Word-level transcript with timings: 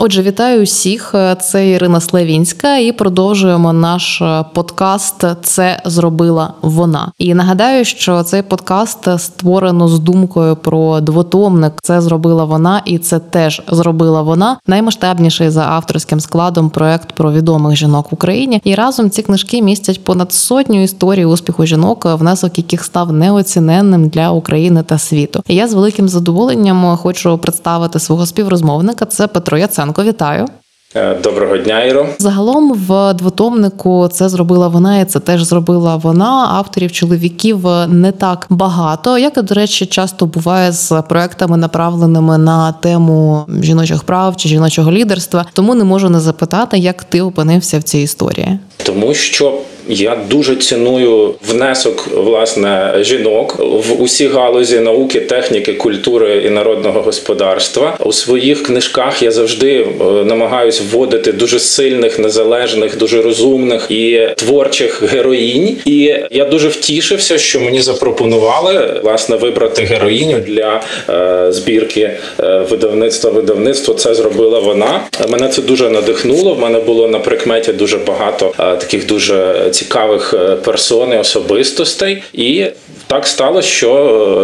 Отже, 0.00 0.22
вітаю 0.22 0.62
усіх. 0.62 1.14
Це 1.40 1.68
Ірина 1.70 2.00
Славінська, 2.00 2.76
і 2.76 2.92
продовжуємо 2.92 3.72
наш 3.72 4.22
подкаст. 4.54 5.24
Це 5.42 5.82
зробила 5.84 6.52
вона. 6.62 7.12
І 7.18 7.34
нагадаю, 7.34 7.84
що 7.84 8.22
цей 8.22 8.42
подкаст 8.42 9.18
створено 9.18 9.88
з 9.88 9.98
думкою 9.98 10.56
про 10.56 11.00
двотомник. 11.00 11.72
Це 11.82 12.00
зробила 12.00 12.44
вона, 12.44 12.82
і 12.84 12.98
це 12.98 13.18
теж 13.18 13.62
зробила 13.68 14.22
вона. 14.22 14.56
Наймасштабніший 14.66 15.50
за 15.50 15.62
авторським 15.62 16.20
складом 16.20 16.70
проект 16.70 17.12
про 17.12 17.32
відомих 17.32 17.76
жінок 17.76 18.12
в 18.12 18.14
Україні. 18.14 18.60
І 18.64 18.74
разом 18.74 19.10
ці 19.10 19.22
книжки 19.22 19.62
містять 19.62 20.04
понад 20.04 20.32
сотню 20.32 20.82
історій 20.82 21.24
успіху 21.24 21.66
жінок, 21.66 22.04
внесок 22.04 22.58
яких 22.58 22.84
став 22.84 23.12
неоціненним 23.12 24.08
для 24.08 24.30
України 24.30 24.82
та 24.82 24.98
світу. 24.98 25.42
І 25.48 25.54
я 25.54 25.68
з 25.68 25.74
великим 25.74 26.08
задоволенням 26.08 26.96
хочу 26.96 27.38
представити 27.38 27.98
свого 27.98 28.26
співрозмовника. 28.26 29.04
Це 29.04 29.26
Петро 29.26 29.58
Яценко. 29.88 30.04
Вітаю. 30.04 30.46
Е, 30.94 31.14
доброго 31.14 31.58
дня, 31.58 31.84
Іро. 31.84 32.06
Загалом 32.18 32.72
в 32.72 33.14
двотомнику 33.14 34.08
це 34.12 34.28
зробила 34.28 34.68
вона, 34.68 34.98
і 34.98 35.04
це 35.04 35.20
теж 35.20 35.42
зробила 35.42 35.96
вона. 35.96 36.48
Авторів 36.50 36.92
чоловіків 36.92 37.58
не 37.88 38.12
так 38.12 38.46
багато. 38.50 39.18
Як 39.18 39.42
до 39.42 39.54
речі, 39.54 39.86
часто 39.86 40.26
буває 40.26 40.72
з 40.72 41.02
проектами, 41.08 41.56
направленими 41.56 42.38
на 42.38 42.72
тему 42.72 43.46
жіночих 43.62 44.02
прав 44.02 44.36
чи 44.36 44.48
жіночого 44.48 44.92
лідерства. 44.92 45.46
Тому 45.52 45.74
не 45.74 45.84
можу 45.84 46.08
не 46.08 46.20
запитати, 46.20 46.78
як 46.78 47.04
ти 47.04 47.20
опинився 47.20 47.78
в 47.78 47.82
цій 47.82 47.98
історії, 47.98 48.58
тому 48.84 49.14
що 49.14 49.58
я 49.88 50.16
дуже 50.30 50.56
ціную 50.56 51.34
внесок 51.48 52.08
власне 52.14 52.94
жінок 53.00 53.56
в 53.58 54.02
усі 54.02 54.28
галузі 54.28 54.80
науки, 54.80 55.20
техніки, 55.20 55.72
культури 55.72 56.42
і 56.46 56.50
народного 56.50 57.02
господарства. 57.02 57.96
У 58.04 58.12
своїх 58.12 58.62
книжках 58.62 59.22
я 59.22 59.30
завжди 59.30 59.86
е, 60.00 60.04
намагаюсь 60.04 60.82
вводити 60.92 61.32
дуже 61.32 61.58
сильних, 61.60 62.18
незалежних, 62.18 62.98
дуже 62.98 63.22
розумних 63.22 63.86
і 63.90 64.28
творчих 64.36 65.02
героїнь. 65.02 65.76
І 65.84 66.14
я 66.30 66.44
дуже 66.44 66.68
втішився, 66.68 67.38
що 67.38 67.60
мені 67.60 67.80
запропонували 67.80 69.00
власне 69.02 69.36
вибрати 69.36 69.82
героїню 69.82 70.38
для 70.38 70.82
е, 71.10 71.52
збірки 71.52 72.10
е, 72.40 72.66
видавництва. 72.70 73.30
Видавництво 73.30 73.94
це 73.94 74.14
зробила 74.14 74.58
вона. 74.58 75.00
Мене 75.28 75.48
це 75.48 75.62
дуже 75.62 75.90
надихнуло. 75.90 76.54
В 76.54 76.60
мене 76.60 76.80
було 76.80 77.08
на 77.08 77.18
прикметі 77.18 77.72
дуже 77.72 77.96
багато 77.98 78.54
таких 78.56 79.06
дуже 79.06 79.68
цікавих 79.78 80.34
е, 80.34 80.56
персон 80.56 81.12
і 81.12 81.16
особистостей, 81.16 82.22
і 82.32 82.66
так 83.06 83.26
сталося, 83.26 83.68
що 83.68 83.92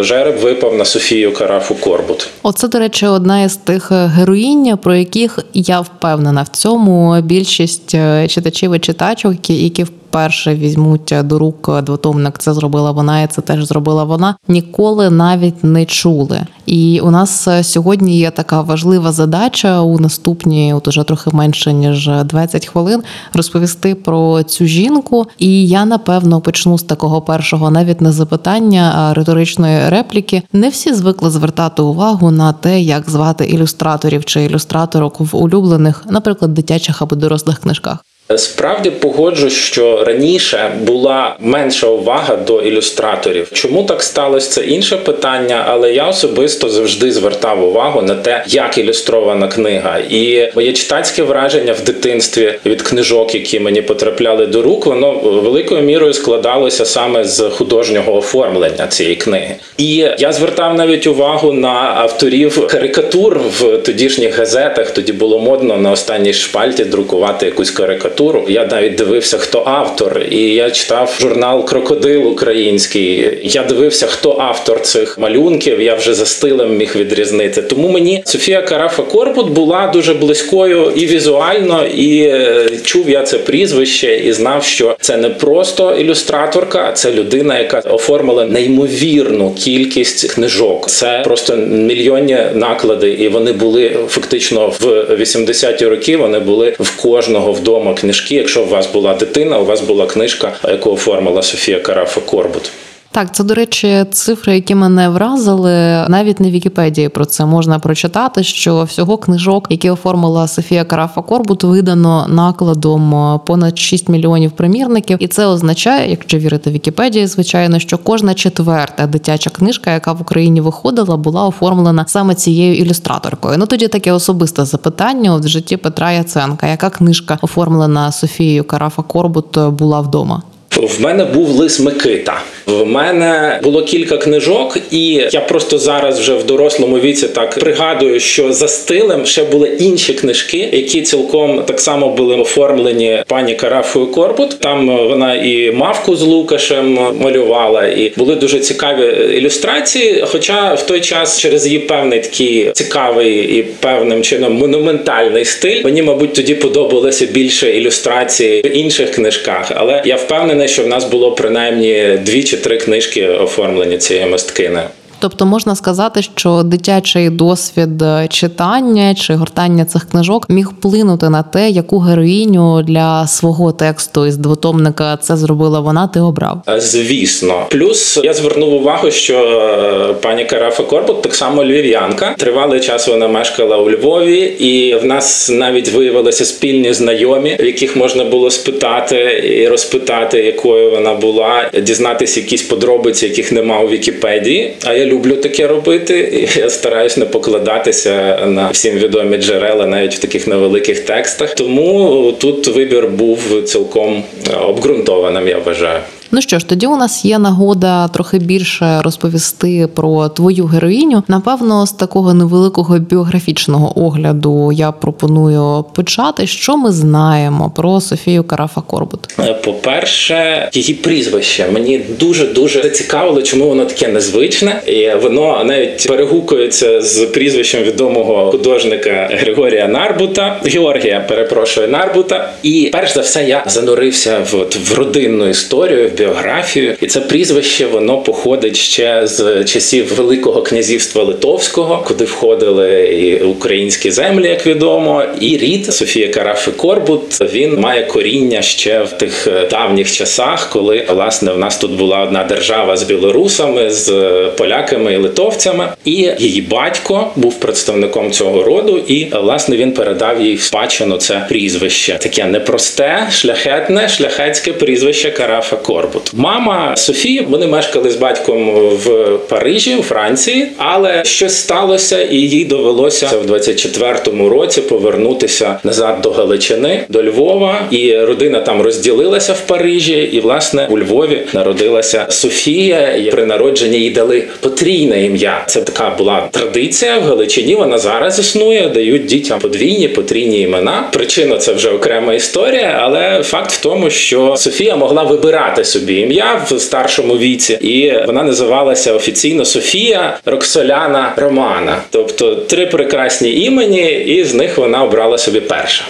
е, 0.01 0.03
жереб 0.05 0.37
випав 0.37 0.75
на 0.75 0.85
Софію 0.85 1.35
Карафу 1.35 1.75
Корбут. 1.75 2.29
Оце, 2.43 2.69
до 2.69 2.79
речі, 2.79 3.07
одна 3.07 3.43
із 3.43 3.57
тих 3.57 3.93
е, 3.93 4.07
героїнь, 4.07 4.77
про 4.77 4.95
яких 4.95 5.39
я 5.55 5.81
впевнена 5.81 6.43
в 6.43 6.49
цьому 6.49 7.21
більшість 7.21 7.91
читачів 8.29 8.75
і 8.75 8.79
читачок, 8.79 9.51
які 9.51 9.87
вперше 10.15 10.55
візьмуть 10.55 11.15
до 11.25 11.39
рук 11.39 11.83
двотомник. 11.83 12.39
Це 12.39 12.55
зробила 12.55 12.91
вона, 12.91 13.23
і 13.23 13.27
це 13.27 13.43
теж 13.43 13.65
зробила 13.65 14.05
вона. 14.05 14.37
Ніколи 14.49 15.11
навіть 15.11 15.65
не 15.65 15.85
чули. 15.85 16.41
І 16.67 17.01
у 17.01 17.11
нас 17.11 17.49
сьогодні 17.63 18.19
є 18.19 18.31
така 18.31 18.61
важлива 18.61 19.13
задача 19.13 19.81
у 19.81 19.99
наступні, 19.99 20.75
от 20.75 20.89
уже 20.89 21.05
трохи 21.05 21.31
менше 21.33 21.73
ніж 21.73 22.11
20 22.25 22.67
хвилин, 22.67 23.03
розповісти 23.33 23.95
про 23.95 24.43
цю 24.43 24.67
жінку. 24.67 25.27
І 25.39 25.69
я 25.69 25.85
напевно 25.85 26.41
почну 26.41 26.79
з 26.79 26.83
такого 26.83 27.23
першого, 27.23 27.71
навіть 27.71 28.01
не 28.01 28.13
запитання, 28.13 28.93
а 28.97 29.15
риторичної 29.15 29.89
репліки. 29.89 30.43
Не 30.53 30.69
всі 30.69 30.95
звикли 30.95 31.31
звертати 31.31 31.83
увагу 31.83 32.31
на 32.31 32.53
те, 32.53 32.81
як 32.81 33.11
звати 33.11 33.45
ілюстраторів 33.45 34.25
чи 34.25 34.45
ілюстраторок 34.45 35.21
в 35.21 35.37
улюблених, 35.37 36.05
наприклад, 36.11 36.55
дитячих 36.55 37.03
або 37.03 37.17
дорослих 37.17 37.59
книжках. 37.59 37.99
Справді 38.37 38.91
погоджу, 38.91 39.51
що 39.51 40.05
раніше 40.05 40.73
була 40.81 41.37
менша 41.41 41.87
увага 41.87 42.37
до 42.37 42.63
ілюстраторів. 42.63 43.51
Чому 43.53 43.83
так 43.83 44.03
сталося? 44.03 44.51
Це 44.51 44.65
інше 44.65 44.97
питання, 44.97 45.65
але 45.69 45.93
я 45.93 46.09
особисто 46.09 46.69
завжди 46.69 47.13
звертав 47.13 47.65
увагу 47.65 48.03
на 48.03 48.15
те, 48.15 48.45
як 48.47 48.79
ілюстрована 48.79 49.49
книга. 49.49 49.99
І 50.11 50.53
моє 50.55 50.73
читацьке 50.73 51.23
враження 51.23 51.73
в 51.73 51.85
дитинстві 51.85 52.55
від 52.67 52.83
книжок, 52.83 53.35
які 53.35 53.61
мені 53.61 53.83
потрапляли 53.83 54.47
до 54.47 54.63
рук, 54.63 54.87
воно 54.87 55.13
великою 55.13 55.83
мірою 55.83 56.13
складалося 56.13 56.85
саме 56.85 57.25
з 57.25 57.49
художнього 57.49 58.17
оформлення 58.17 58.87
цієї 58.87 59.17
книги. 59.17 59.57
І 59.79 59.97
я 60.19 60.33
звертав 60.33 60.75
навіть 60.75 61.07
увагу 61.07 61.53
на 61.53 61.95
авторів 61.97 62.67
карикатур 62.67 63.41
в 63.61 63.79
тодішніх 63.79 64.39
газетах. 64.39 64.91
Тоді 64.91 65.13
було 65.13 65.39
модно 65.39 65.77
на 65.77 65.91
останній 65.91 66.33
шпальті 66.33 66.85
друкувати 66.85 67.47
якусь 67.47 67.71
карикатуру 67.71 68.14
літературу. 68.15 68.45
Я 68.49 68.67
навіть 68.67 68.95
дивився, 68.95 69.39
хто 69.39 69.63
автор, 69.67 70.23
і 70.31 70.55
я 70.55 70.71
читав 70.71 71.17
журнал 71.21 71.65
Крокодил 71.65 72.29
Український. 72.29 73.39
Я 73.43 73.63
дивився, 73.63 74.07
хто 74.07 74.37
автор 74.41 74.81
цих 74.81 75.19
малюнків. 75.19 75.81
Я 75.81 75.95
вже 75.95 76.15
за 76.15 76.27
стилем 76.27 76.77
міг 76.77 76.97
відрізнити. 76.97 77.63
Тому 77.63 77.89
мені 77.89 78.23
Софія 78.27 78.63
Карафа 78.63 79.03
Корбут 79.03 79.51
була 79.51 79.91
дуже 79.93 80.15
близькою 80.15 80.93
і 80.97 81.07
візуально, 81.07 81.85
і 81.87 82.21
е, 82.21 82.71
чув 82.85 83.11
я 83.11 83.23
це 83.23 83.39
прізвище, 83.39 84.17
і 84.17 84.33
знав, 84.33 84.65
що 84.65 84.97
це 85.01 85.17
не 85.17 85.29
просто 85.29 85.95
ілюстраторка, 85.95 86.87
а 86.89 86.93
це 86.93 87.13
людина, 87.13 87.59
яка 87.59 87.79
оформила 87.79 88.45
неймовірну 88.45 89.55
кількість 89.55 90.33
книжок. 90.33 90.91
Це 90.91 91.21
просто 91.25 91.57
мільйонні 91.57 92.39
наклади, 92.55 93.11
і 93.11 93.29
вони 93.29 93.53
були 93.53 93.97
фактично 94.09 94.73
в 94.81 94.87
80-ті 95.21 95.87
роки. 95.87 96.17
Вони 96.17 96.39
були 96.39 96.75
в 96.81 97.03
кожного 97.03 97.53
вдома 97.53 97.95
книжки. 98.05 98.35
Якщо 98.35 98.63
у 98.63 98.67
вас 98.67 98.93
була 98.93 99.15
дитина, 99.15 99.59
у 99.59 99.65
вас 99.65 99.81
була 99.81 100.07
книжка, 100.07 100.53
яку 100.65 100.93
оформила 100.93 101.43
Софія 101.43 101.81
Карафа 101.81 102.21
Корбут. 102.21 102.71
Так, 103.15 103.35
це 103.35 103.45
до 103.45 103.55
речі, 103.55 104.05
цифри, 104.11 104.55
які 104.55 104.75
мене 104.75 105.09
вразили, 105.09 105.71
навіть 106.09 106.41
на 106.41 106.51
Вікіпедії 106.51 107.09
про 107.09 107.25
це 107.25 107.47
можна 107.47 107.79
прочитати. 107.79 108.43
Що 108.43 108.83
всього 108.83 109.19
книжок, 109.19 109.67
які 109.71 109.91
оформила 109.91 110.49
Софія 110.49 110.85
Карафа 110.85 111.23
Корбут, 111.23 111.65
видано 111.65 112.27
накладом 112.29 113.41
понад 113.47 113.79
6 113.79 114.09
мільйонів 114.09 114.53
примірників, 114.53 115.19
і 115.21 115.29
це 115.29 115.47
означає, 115.47 116.11
якщо 116.11 116.39
вірити 116.39 116.71
Вікіпедії, 116.71 117.27
звичайно, 117.27 117.79
що 117.79 117.99
кожна 117.99 118.35
четверта 118.35 119.07
дитяча 119.07 119.51
книжка, 119.51 119.93
яка 119.93 120.13
в 120.13 120.23
Україні 120.23 120.61
виходила, 120.61 121.17
була 121.17 121.47
оформлена 121.47 122.05
саме 122.09 122.35
цією 122.35 122.77
ілюстраторкою. 122.77 123.59
Ну 123.59 123.67
тоді 123.67 123.89
таке 123.89 124.13
особисте 124.13 124.65
запитання 124.65 125.35
от 125.35 125.45
в 125.45 125.49
житті 125.49 125.77
Петра 125.77 126.13
Яценка. 126.13 126.67
Яка 126.67 126.91
книжка 126.91 127.39
оформлена 127.43 128.13
Софією 128.13 128.65
Карафа 128.65 129.03
Корбут 129.03 129.59
була 129.59 130.01
вдома? 130.01 130.43
В 130.77 131.01
мене 131.01 131.25
був 131.25 131.49
лис 131.49 131.81
Микита. 131.81 132.43
В 132.67 132.87
мене 132.87 133.61
було 133.63 133.83
кілька 133.83 134.17
книжок, 134.17 134.79
і 134.91 135.23
я 135.33 135.41
просто 135.41 135.79
зараз 135.79 136.21
вже 136.21 136.35
в 136.35 136.45
дорослому 136.45 136.99
віці 136.99 137.29
так 137.29 137.59
пригадую, 137.59 138.21
що 138.21 138.53
за 138.53 138.69
стилем 138.69 139.27
ще 139.27 139.45
були 139.45 139.69
інші 139.79 140.13
книжки, 140.15 140.69
які 140.73 141.03
цілком 141.03 141.63
так 141.67 141.81
само 141.81 142.09
були 142.09 142.37
оформлені 142.37 143.23
пані 143.27 143.55
Карафою 143.55 144.07
Корбут. 144.07 144.61
Там 144.61 145.09
вона 145.09 145.35
і 145.35 145.73
мавку 145.73 146.17
з 146.17 146.23
Лукашем 146.23 146.99
малювала, 147.21 147.87
і 147.87 148.13
були 148.17 148.35
дуже 148.35 148.59
цікаві 148.59 149.37
ілюстрації. 149.39 150.25
Хоча 150.27 150.75
в 150.75 150.87
той 150.87 151.01
час 151.01 151.41
через 151.41 151.67
її 151.67 151.79
певний 151.79 152.21
такий 152.21 152.71
цікавий 152.73 153.59
і 153.59 153.63
певним 153.63 154.23
чином 154.23 154.53
монументальний 154.53 155.45
стиль, 155.45 155.85
мені, 155.85 156.03
мабуть, 156.03 156.35
тоді 156.35 156.55
подобалося 156.55 157.27
більше 157.27 157.71
ілюстрації 157.71 158.63
в 158.63 158.77
інших 158.77 159.11
книжках, 159.11 159.73
але 159.75 160.03
я 160.05 160.17
впевнений 160.17 160.64
впевнений, 160.65 160.69
що 160.69 160.83
в 160.83 160.87
нас 160.87 161.05
було 161.05 161.33
принаймні 161.33 162.19
дві 162.23 162.45
чи 162.45 162.57
три 162.57 162.77
книжки 162.77 163.29
оформлені 163.29 163.99
цієї 163.99 164.27
мисткини. 164.27 164.83
Тобто 165.25 165.47
можна 165.47 165.77
сказати, 165.77 166.23
що 166.23 166.63
дитячий 166.63 167.31
досвід 167.31 167.89
читання 168.29 169.15
чи 169.15 169.35
гортання 169.35 169.85
цих 169.85 170.09
книжок 170.11 170.51
міг 170.51 170.69
вплинути 170.69 171.29
на 171.29 171.43
те, 171.43 171.71
яку 171.71 171.99
героїню 171.99 172.83
для 172.83 173.27
свого 173.27 173.73
тексту 173.73 174.27
із 174.27 174.37
двотомника 174.37 175.17
це 175.17 175.37
зробила 175.37 175.81
вона. 175.81 176.07
Ти 176.07 176.21
обрав? 176.21 176.63
Звісно, 176.79 177.67
плюс 177.71 178.21
я 178.25 178.35
звернув 178.35 178.73
увагу, 178.73 179.11
що 179.11 179.39
е, 179.39 180.15
пані 180.15 180.45
Карафа 180.45 180.83
Корбут 180.83 181.23
так 181.23 181.35
само 181.35 181.65
львів'янка. 181.65 182.35
Тривалий 182.39 182.81
час 182.81 183.09
вона 183.09 183.29
мешкала 183.29 183.77
у 183.77 183.91
Львові, 183.91 184.41
і 184.41 184.95
в 184.95 185.05
нас 185.05 185.51
навіть 185.51 185.93
виявилися 185.93 186.45
спільні 186.45 186.93
знайомі, 186.93 187.57
в 187.61 187.65
яких 187.65 187.97
можна 187.97 188.25
було 188.25 188.51
спитати 188.51 189.17
і 189.45 189.69
розпитати, 189.69 190.43
якою 190.43 190.91
вона 190.91 191.15
була, 191.15 191.71
дізнатися 191.83 192.41
якісь 192.41 192.63
подробиці, 192.63 193.27
яких 193.27 193.53
нема 193.53 193.81
у 193.81 193.89
Вікіпедії. 193.89 194.75
А 194.85 194.93
я 194.93 195.07
люблю 195.15 195.37
таке 195.37 195.67
робити, 195.67 196.19
і 196.33 196.59
я 196.61 196.71
стараюсь 196.71 197.17
не 197.17 197.25
покладатися 197.25 198.39
на 198.47 198.71
всім 198.71 198.95
відомі 198.95 199.37
джерела, 199.37 199.87
навіть 199.87 200.15
в 200.15 200.19
таких 200.19 200.47
невеликих 200.47 201.01
текстах. 201.01 201.55
Тому 201.55 202.33
тут 202.41 202.67
вибір 202.67 203.09
був 203.09 203.63
цілком 203.65 204.25
обґрунтованим. 204.69 205.49
Я 205.49 205.59
вважаю. 205.59 206.01
Ну 206.35 206.41
що 206.41 206.59
ж, 206.59 206.69
тоді 206.69 206.87
у 206.87 206.97
нас 206.97 207.25
є 207.25 207.39
нагода 207.39 208.09
трохи 208.09 208.39
більше 208.39 209.01
розповісти 209.03 209.89
про 209.95 210.29
твою 210.29 210.65
героїню. 210.65 211.23
Напевно, 211.29 211.87
з 211.87 211.93
такого 211.93 212.35
невеликого 212.35 212.99
біографічного 212.99 214.05
огляду 214.07 214.73
я 214.73 214.93
пропоную 214.93 215.85
почати. 215.95 216.47
Що 216.47 216.77
ми 216.77 216.93
знаємо 216.93 217.73
про 217.77 218.01
Софію 218.01 218.45
Карафа 218.45 218.81
Корбут? 218.81 219.21
Е, 219.39 219.55
По-перше, 219.65 220.69
її 220.73 220.95
прізвище 220.95 221.67
мені 221.73 221.99
дуже 222.21 222.47
дуже 222.47 222.83
зацікавило, 222.83 223.43
чому 223.43 223.69
воно 223.69 223.85
таке 223.85 224.09
незвичне, 224.09 224.83
і 224.87 225.11
воно 225.23 225.65
навіть 225.65 226.07
перегукується 226.09 227.03
з 227.03 227.27
прізвищем 227.27 227.83
відомого 227.83 228.51
художника 228.51 229.29
Григорія 229.33 229.89
Нарбута, 229.89 230.61
Георгія, 230.65 231.25
перепрошую, 231.29 231.89
Нарбута. 231.89 232.53
І 232.63 232.91
перш 232.93 233.15
за 233.15 233.21
все 233.21 233.45
я 233.45 233.65
занурився 233.67 234.39
в, 234.53 234.55
в 234.91 234.95
родинну 234.95 235.49
історію, 235.49 236.09
в 236.09 236.24
біографію. 236.25 236.97
І 237.01 237.07
це 237.07 237.21
прізвище 237.21 237.87
воно 237.87 238.19
походить 238.19 238.77
ще 238.77 239.27
з 239.27 239.65
часів 239.65 240.15
Великого 240.17 240.63
князівства 240.63 241.23
Литовського, 241.23 242.05
куди 242.07 242.25
входили 242.25 243.05
і 243.05 243.43
українські 243.43 244.11
землі, 244.11 244.49
як 244.49 244.67
відомо, 244.67 245.23
і 245.41 245.57
рід 245.57 245.95
Софія 245.95 246.29
Карафи 246.29 246.71
Корбут. 246.71 247.41
Він 247.41 247.81
має 247.81 248.07
коріння 248.07 248.63
ще 248.63 249.03
в 249.03 249.13
тих 249.13 249.47
е, 249.47 249.69
давніх 249.71 250.13
часах, 250.13 250.71
коли 250.73 251.07
власне 251.09 251.53
в 251.53 251.59
нас 251.59 251.79
тут 251.79 251.91
була 251.93 252.23
одна 252.23 252.45
держава 252.45 252.97
з 252.97 253.03
білорусами, 253.03 253.91
з 253.91 254.09
е, 254.09 254.51
поляками 254.59 255.13
і 255.13 255.17
литовцями. 255.17 255.89
І 256.05 256.31
її 256.39 256.61
батько 256.61 257.31
був 257.37 257.61
представником 257.61 258.31
цього 258.31 258.63
роду, 258.63 258.99
і 259.09 259.25
власне 259.25 259.77
він 259.77 259.93
передав 259.93 260.43
їй 260.43 260.55
в 260.55 260.63
спадщину 260.63 261.17
це 261.17 261.47
прізвище. 261.49 262.19
Таке 262.23 262.45
непросте, 262.45 263.27
шляхетне, 263.31 264.09
шляхетське 264.09 264.73
прізвище 264.73 265.31
Карафа 265.31 265.77
Корбут. 265.77 266.14
Мама 266.33 266.97
Софії, 266.97 267.47
вони 267.51 267.67
мешкали 267.67 268.11
з 268.11 268.17
батьком 268.17 268.71
в 268.75 269.39
Парижі, 269.49 269.97
у 269.97 270.03
Франції, 270.03 270.67
але 270.77 271.25
щось 271.25 271.57
сталося, 271.57 272.23
і 272.23 272.37
їй 272.37 272.65
довелося 272.65 273.31
в 273.45 273.51
24-му 273.51 274.49
році 274.49 274.81
повернутися 274.81 275.79
назад 275.85 276.21
до 276.23 276.31
Галичини, 276.31 277.05
до 277.09 277.23
Львова. 277.25 277.81
І 277.91 278.19
родина 278.19 278.61
там 278.61 278.83
розділилася 278.83 279.53
в 279.53 279.61
Парижі. 279.61 280.31
І 280.33 280.41
власне 280.41 280.87
у 280.91 280.99
Львові 280.99 281.41
народилася 281.55 282.27
Софія. 282.31 283.17
І 283.17 283.31
при 283.31 283.47
народженні 283.47 283.99
їй 283.99 284.11
дали 284.11 284.45
потрійне 284.61 285.25
ім'я. 285.25 285.65
Це 285.67 285.83
така 285.83 286.11
була 286.19 286.49
традиція 286.51 287.19
в 287.19 287.23
Галичині. 287.23 287.75
Вона 287.75 287.99
зараз 287.99 288.39
існує, 288.39 288.89
дають 288.89 289.27
дітям 289.27 289.59
подвійні, 289.61 290.09
потрійні 290.09 290.61
імена. 290.61 291.09
Причина 291.13 291.59
це 291.59 291.73
вже 291.73 291.91
окрема 291.91 292.35
історія, 292.35 293.01
але 293.03 293.43
факт 293.43 293.73
в 293.73 293.83
тому, 293.83 294.11
що 294.11 294.57
Софія 294.57 294.97
могла 294.97 295.23
вибирати 295.23 295.85
собі 295.95 296.21
ім'я 296.21 296.67
в 296.71 296.81
старшому 296.81 297.39
віці, 297.39 297.73
і 297.73 298.27
вона 298.27 298.43
називалася 298.43 299.13
офіційно 299.13 299.65
Софія 299.65 300.39
Роксоляна 300.45 301.33
Романа, 301.37 302.03
тобто 302.11 302.55
три 302.55 302.87
прекрасні 302.87 303.61
імені, 303.61 304.13
і 304.13 304.45
з 304.45 304.55
них 304.55 304.79
вона 304.79 305.05
обрала 305.05 305.39
собі 305.39 305.61
перше. 305.61 306.05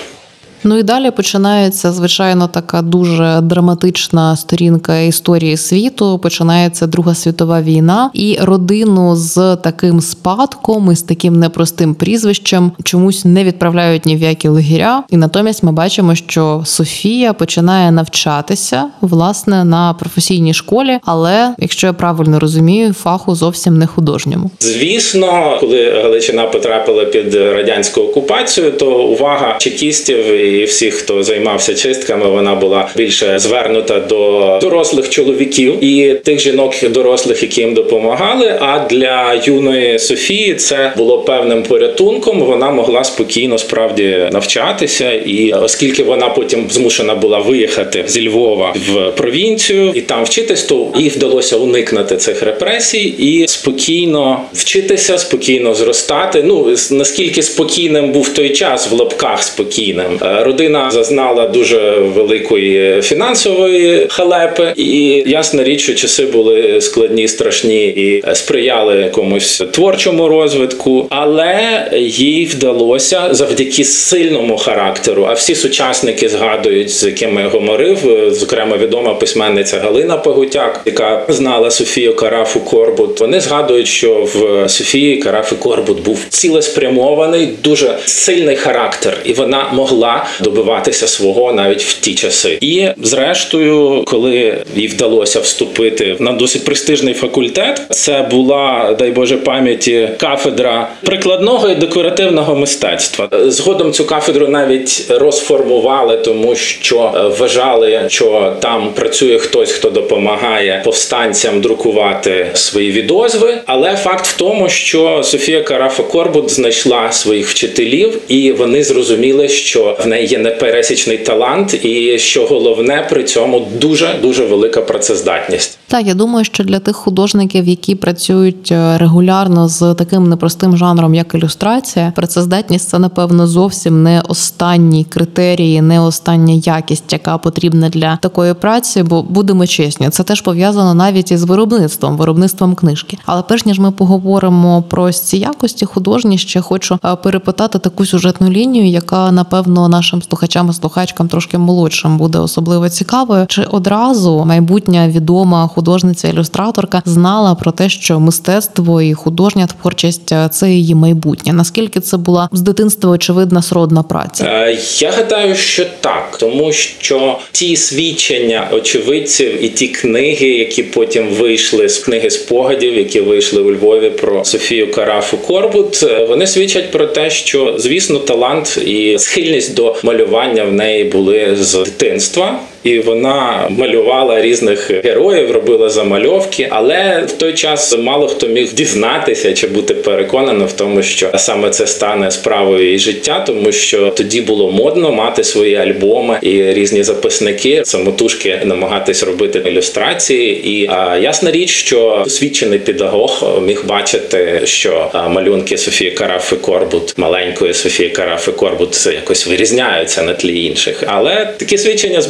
Ну 0.66 0.78
і 0.78 0.82
далі 0.82 1.11
починається 1.11 1.93
звичайно 1.93 2.49
така 2.49 2.82
дуже 2.82 3.40
драматична 3.43 4.37
сторінка 4.37 4.99
історії 4.99 5.56
світу. 5.56 6.19
Починається 6.19 6.87
Друга 6.87 7.14
світова 7.14 7.62
війна, 7.62 8.11
і 8.14 8.38
родину 8.40 9.16
з 9.16 9.56
таким 9.56 10.00
спадком 10.00 10.93
і 10.93 10.96
з 10.96 11.02
таким 11.02 11.38
непростим 11.38 11.94
прізвищем 11.94 12.72
чомусь 12.84 13.25
не 13.25 13.44
відправляють 13.44 14.06
ні 14.06 14.16
в 14.16 14.20
які 14.20 14.49
лагеря. 14.49 15.02
І 15.11 15.16
натомість 15.16 15.62
ми 15.62 15.72
бачимо, 15.72 16.14
що 16.14 16.62
Софія 16.64 17.32
починає 17.32 17.90
навчатися 17.90 18.84
власне 19.00 19.64
на 19.64 19.94
професійній 19.94 20.55
школі, 20.55 20.99
але 21.05 21.55
якщо 21.58 21.87
я 21.87 21.93
правильно 21.93 22.40
розумію, 22.40 22.93
фаху 22.93 23.34
зовсім 23.34 23.78
не 23.78 23.87
художньому. 23.87 24.50
Звісно, 24.61 25.56
коли 25.61 25.90
Галичина 26.02 26.46
потрапила 26.46 27.05
під 27.05 27.34
радянську 27.34 28.00
окупацію, 28.00 28.72
то 28.72 29.02
увага 29.05 29.56
чекістів 29.58 30.16
і 30.61 30.65
всіх, 30.65 30.95
хто 30.95 31.23
займався 31.23 31.75
чистками, 31.75 32.29
вона 32.29 32.55
була 32.55 32.89
більше 32.97 33.39
звернута 33.39 34.01
до 34.01 34.59
дорослих 34.62 35.11
чоловіків 35.11 35.85
і 35.85 36.15
тих 36.15 36.41
жінок 36.41 36.75
дорослих, 36.91 37.43
які 37.43 37.61
їм 37.61 37.75
допомагали. 37.75 38.55
А 38.61 38.87
для 38.91 39.41
юної 39.45 39.99
Софії 39.99 40.55
це 40.55 40.93
було 40.97 41.19
певним 41.19 41.62
порятунком. 41.62 42.41
Вона 42.41 42.71
могла 42.71 43.05
спокійно 43.05 43.59
справді 43.59 44.29
навчатися, 44.33 45.12
і 45.12 45.53
оскільки 45.53 46.03
вона 46.03 46.29
потім 46.29 46.67
змушена 46.71 47.15
була 47.15 47.39
виїхати 47.39 48.05
зі 48.07 48.29
Львова 48.29 48.75
в 48.89 49.11
провінцію 49.11 49.93
і 49.95 50.00
там 50.00 50.25
вчитись, 50.25 50.62
то 50.62 50.93
їй 50.97 51.09
вдалося 51.09 51.57
уникнути 51.57 52.17
цих 52.17 52.43
репресій 52.43 53.15
і 53.19 53.49
спокійно 53.49 54.41
вчитися, 54.53 55.19
спокійно 55.19 55.75
зростати. 55.75 56.43
Ну 56.43 56.77
наскільки 56.91 57.43
спокійним 57.43 58.12
був 58.12 58.29
той 58.29 58.50
час 58.50 58.91
в 58.91 58.95
лапках 58.95 59.43
спокійним. 59.43 60.19
Родина 60.44 60.91
зазнала 60.91 61.49
дуже 61.49 61.91
великої 61.91 63.02
фінансової 63.02 64.06
халепи, 64.11 64.73
і 64.76 65.23
ясна 65.26 65.64
річ, 65.64 65.81
що 65.81 65.94
часи 65.94 66.26
були 66.26 66.81
складні, 66.81 67.29
страшні 67.29 67.87
і 67.87 68.23
сприяли 68.35 68.96
якомусь 68.96 69.62
творчому 69.73 70.29
розвитку, 70.29 71.06
але 71.11 71.87
їй 71.99 72.44
вдалося 72.44 73.29
завдяки 73.31 73.85
сильному 73.85 74.56
характеру. 74.56 75.26
А 75.31 75.32
всі 75.32 75.55
сучасники 75.55 76.29
згадують, 76.29 76.90
з 76.90 77.05
якими 77.05 77.43
я 77.43 77.49
говорив, 77.49 77.99
зокрема 78.31 78.76
відома 78.76 79.14
письменниця 79.14 79.79
Галина 79.79 80.17
Пагутяк, 80.17 80.81
яка 80.87 81.26
знала 81.29 81.70
Софію 81.70 82.17
Карафу 82.17 82.61
Корбут. 82.61 83.20
Вони 83.20 83.40
згадують, 83.40 83.87
що 83.87 84.29
в 84.35 84.69
Софії 84.69 85.17
Карафи 85.17 85.56
Корбут 85.56 86.02
був 86.02 86.19
цілеспрямований, 86.29 87.49
дуже 87.64 87.99
сильний 88.05 88.56
характер, 88.56 89.19
і 89.25 89.32
вона 89.32 89.70
могла 89.73 90.26
добиватися 90.41 91.09
свого 91.09 91.53
навіть 91.53 91.83
в 91.83 92.01
ті 92.01 92.15
часи. 92.15 92.59
І 92.61 92.89
зрештою, 93.03 94.05
коли 94.07 94.57
їй 94.77 94.87
вдалося 94.87 95.41
вступити 95.41 96.17
на 96.19 96.33
досить 96.33 96.65
престижний 96.65 97.15
факультет, 97.15 97.83
це 97.91 98.29
була, 98.31 98.97
дай 98.99 99.11
Боже 99.11 99.37
пам'яті, 99.37 100.09
кафедра 100.19 100.89
прикладного 101.03 101.71
і 101.71 101.75
декоративного 101.75 102.57
мистецтва. 102.57 103.29
Згодом 103.47 103.93
цю 103.93 104.05
кафедру 104.05 104.49
навіть 104.49 105.07
розформували, 105.11 106.17
тому 106.17 106.57
що 106.57 107.13
е, 107.17 107.21
вважали, 107.39 108.01
що 108.09 108.53
там 108.61 108.93
працює 108.95 109.39
хтось, 109.39 109.73
хто 109.73 109.91
допомагає 109.91 110.81
повстанцям 110.85 111.61
друкувати 111.61 112.50
свої 112.55 112.93
відозви. 112.93 113.55
Але 113.67 113.97
факт 113.97 114.26
в 114.26 114.37
тому, 114.37 114.69
що 114.69 115.21
Софія 115.25 115.62
Карафа 115.62 116.03
Корбут 116.03 116.50
знайшла 116.50 117.12
своїх 117.12 117.49
вчителів, 117.49 118.19
і 118.29 118.53
вони 118.53 118.85
зрозуміли, 118.85 119.49
що 119.49 119.97
в 120.05 120.07
неї 120.14 120.26
є 120.26 120.38
непересічний 120.38 121.18
талант, 121.18 121.85
і 121.85 122.18
що 122.18 122.47
головне 122.47 123.06
при 123.11 123.25
цьому 123.25 123.66
дуже 123.80 124.18
дуже 124.23 124.47
велика 124.47 124.80
працездатність. 124.80 125.78
Так, 125.87 126.06
я 126.06 126.14
думаю, 126.14 126.44
що 126.44 126.64
для 126.64 126.78
тих 126.78 126.97
художників, 126.97 127.68
які 127.68 127.94
працюють 127.94 128.73
е, 128.73 128.99
регулярно 128.99 129.68
з 129.68 129.94
таким 129.94 130.28
непростим 130.28 130.76
жанром, 130.76 131.14
як 131.14 131.35
ілюстрація, 131.35 132.12
працездатність 132.16 132.88
це 132.88 132.99
напевно 132.99 133.47
зовсім 133.47 134.02
не 134.02 134.23
останні 134.28 135.04
критерії, 135.04 135.83
не 135.83 136.00
остання 136.00 136.54
якість, 136.54 137.12
яка 137.12 137.38
потрібна 137.38 137.88
для 137.88 138.16
такої 138.16 138.54
праці. 138.54 139.02
Бо 139.02 139.23
будемо 139.23 139.66
чесні, 139.66 140.11
це 140.11 140.23
теж 140.23 140.40
пов'язано 140.40 140.94
навіть 140.94 141.33
із 141.33 141.44
виробництвом, 141.44 142.16
виробництвом 142.16 142.75
книжки. 142.75 143.18
Але 143.26 143.42
перш 143.42 143.66
ніж 143.66 143.78
ми 143.78 143.90
поговоримо 143.90 144.85
про 144.88 145.12
ці 145.12 145.37
якості 145.37 145.87
художні, 145.87 146.38
ще 146.38 146.61
хочу 146.61 146.99
е, 147.04 147.16
перепитати 147.16 147.78
таку 147.78 148.06
сюжетну 148.06 148.50
лінію, 148.50 148.87
яка 148.87 149.33
напевно 149.33 149.88
нашим 150.04 150.23
слухачам 150.23 150.70
і 150.70 150.73
слухачкам 150.73 151.28
трошки 151.28 151.58
молодшим 151.58 152.18
буде 152.18 152.38
особливо 152.38 152.88
цікавою. 152.88 153.46
Чи 153.49 153.62
одразу 153.70 154.44
майбутня 154.46 155.08
відома 155.08 155.68
художниця 155.75 156.28
ілюстраторка 156.28 157.02
знала 157.04 157.54
про 157.54 157.73
те, 157.73 157.88
що 157.88 158.20
мистецтво 158.20 159.02
і 159.02 159.14
художня 159.14 159.66
творчість 159.66 160.32
е, 160.32 160.49
це 160.52 160.70
її 160.70 160.94
майбутнє? 160.94 161.52
Наскільки 161.52 162.00
це 162.00 162.16
була 162.16 162.49
з 162.52 162.61
дитинства 162.61 163.11
очевидна 163.11 163.62
сродна 163.62 164.02
праця? 164.02 164.44
Е, 164.44 164.78
Я 164.99 165.11
гадаю, 165.11 165.54
що 165.54 165.84
так, 166.00 166.37
тому 166.40 166.73
що 166.73 167.38
ті 167.52 167.76
свідчення 167.76 168.68
очевидців 168.73 169.64
і 169.64 169.68
ті 169.68 169.88
книги, 169.88 170.49
які 170.49 170.82
потім 170.82 171.28
вийшли 171.28 171.88
з 171.88 171.99
книги 171.99 172.30
спогадів, 172.30 172.96
які 172.96 173.20
вийшли 173.20 173.62
у 173.62 173.73
Львові 173.73 174.11
про 174.11 174.44
Софію 174.44 174.92
Карафу 174.92 175.38
Корбут, 175.38 176.02
е, 176.02 176.26
вони 176.28 176.46
свідчать 176.46 176.90
про 176.90 177.06
те, 177.06 177.30
що 177.30 177.75
звісно 177.78 178.18
талант 178.18 178.78
і 178.87 179.18
схильність 179.18 179.75
до 179.75 179.94
малювання 180.03 180.65
в 180.65 180.73
неї 180.73 181.05
були 181.05 181.57
з 181.57 181.75
дитинства. 181.75 182.61
І 182.85 182.99
вона 182.99 183.67
малювала 183.71 184.43
різних 184.43 184.91
героїв, 185.05 185.50
робила 185.50 185.88
замальовки. 185.88 186.69
Але 186.71 187.25
в 187.26 187.33
той 187.33 187.53
час 187.53 187.97
мало 187.99 188.29
хто 188.29 188.47
міг 188.47 188.75
дізнатися 188.75 189.53
чи 189.53 189.67
бути 189.67 189.95
переконаним 189.95 190.67
в 190.67 190.73
тому, 190.73 191.03
що 191.03 191.31
саме 191.37 191.71
це 191.71 191.87
стане 191.87 192.31
справою 192.31 192.85
її 192.85 192.99
життя, 192.99 193.45
тому 193.47 193.73
що 193.73 194.11
тоді 194.11 194.41
було 194.41 194.73
модно 194.73 195.12
мати 195.12 195.45
свої 195.45 195.76
альбоми 195.76 196.38
і 196.43 196.62
різні 196.62 197.03
записники, 197.03 197.83
самотужки 197.85 198.61
намагатись 198.64 199.23
робити 199.23 199.62
ілюстрації. 199.67 200.69
І 200.69 200.88
а, 200.91 201.19
ясна 201.19 201.50
річ, 201.50 201.71
що 201.71 202.21
досвідчений 202.25 202.79
педагог 202.79 203.61
міг 203.67 203.85
бачити, 203.87 204.61
що 204.64 205.11
малюнки 205.29 205.79
Софії 205.79 206.11
Карафи 206.11 206.57
Корбут, 206.57 207.14
маленької 207.19 207.75
Софії 207.75 208.09
Карафи 208.09 208.53
Корбут, 208.53 209.07
якось 209.14 209.47
вирізняються 209.47 210.23
на 210.23 210.35
тлі 210.35 210.64
інших. 210.64 211.03
Але 211.07 211.49
такі 211.59 211.79
свідчення 211.79 212.21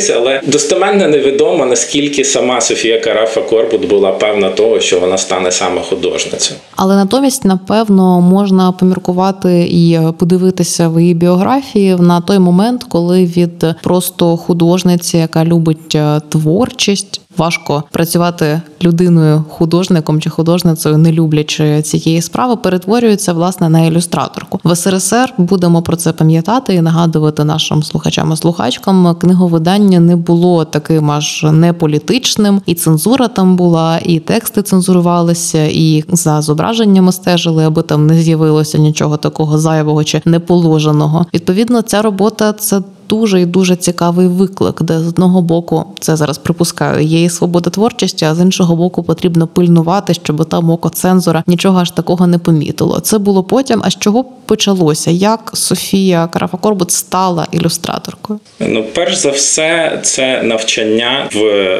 збереглися, 0.00 0.14
але 0.16 0.52
достеменно 0.52 1.08
невідомо 1.08 1.66
наскільки 1.66 2.24
сама 2.24 2.60
Софія 2.60 3.00
Карафа 3.00 3.40
Корбут 3.40 3.88
була 3.88 4.12
певна 4.12 4.50
того, 4.50 4.80
що 4.80 5.00
вона 5.00 5.18
стане 5.18 5.52
саме 5.52 5.80
художницею. 5.82 6.60
Але 6.76 6.96
натомість, 6.96 7.44
напевно, 7.44 8.20
можна 8.20 8.72
поміркувати 8.72 9.68
і 9.70 9.98
подивитися 10.18 10.88
в 10.88 11.00
її 11.00 11.14
біографії 11.14 11.96
на 11.96 12.20
той 12.20 12.38
момент, 12.38 12.84
коли 12.88 13.24
від 13.24 13.66
просто 13.82 14.36
художниці, 14.36 15.16
яка 15.16 15.44
любить 15.44 15.94
е, 15.94 16.20
творчість. 16.28 17.20
Важко 17.36 17.82
працювати 17.90 18.60
людиною, 18.82 19.44
художником 19.48 20.20
чи 20.20 20.30
художницею, 20.30 20.98
не 20.98 21.12
люблячи 21.12 21.82
цієї 21.82 22.22
справи, 22.22 22.56
перетворюється 22.56 23.32
власне 23.32 23.68
на 23.68 23.80
ілюстраторку. 23.80 24.60
В 24.64 24.76
СРСР 24.76 25.32
будемо 25.38 25.82
про 25.82 25.96
це 25.96 26.12
пам'ятати 26.12 26.74
і 26.74 26.80
нагадувати 26.80 27.44
нашим 27.44 27.82
слухачам 27.82 28.32
і 28.32 28.36
слухачкам. 28.36 29.14
Книговидання 29.14 30.00
не 30.00 30.16
було 30.16 30.64
таким 30.64 31.10
аж 31.10 31.46
не 31.52 31.72
політичним, 31.72 32.60
і 32.66 32.74
цензура 32.74 33.28
там 33.28 33.56
була, 33.56 33.98
і 34.04 34.18
тексти 34.18 34.62
цензурувалися, 34.62 35.64
і 35.64 36.04
за 36.08 36.42
зображеннями 36.42 37.12
стежили, 37.12 37.64
аби 37.64 37.82
там 37.82 38.06
не 38.06 38.22
з'явилося 38.22 38.78
нічого 38.78 39.16
такого 39.16 39.58
зайвого 39.58 40.04
чи 40.04 40.22
неположеного. 40.24 41.26
Відповідно, 41.34 41.82
ця 41.82 42.02
робота 42.02 42.52
це. 42.52 42.82
Дуже 43.08 43.40
і 43.40 43.46
дуже 43.46 43.76
цікавий 43.76 44.26
виклик, 44.26 44.82
де 44.82 45.00
з 45.00 45.08
одного 45.08 45.42
боку 45.42 45.84
це 46.00 46.16
зараз 46.16 46.38
припускаю, 46.38 47.04
є 47.04 47.22
і 47.22 47.28
свобода 47.28 47.70
творчості, 47.70 48.24
а 48.24 48.34
з 48.34 48.40
іншого 48.40 48.76
боку, 48.76 49.02
потрібно 49.02 49.46
пильнувати, 49.46 50.14
щоб 50.14 50.44
там 50.44 50.70
око 50.70 50.88
цензора 50.88 51.44
нічого 51.46 51.78
аж 51.80 51.90
такого 51.90 52.26
не 52.26 52.38
помітило. 52.38 53.00
Це 53.00 53.18
було 53.18 53.42
потім. 53.42 53.80
А 53.84 53.90
з 53.90 53.98
чого 53.98 54.24
почалося? 54.46 55.10
Як 55.10 55.50
Софія 55.54 56.28
Карафа 56.32 56.56
Корбут 56.56 56.90
стала 56.90 57.46
ілюстраторкою? 57.52 58.40
Ну, 58.60 58.84
перш 58.94 59.16
за 59.16 59.30
все, 59.30 60.00
це 60.02 60.42
навчання 60.42 61.28
в 61.34 61.38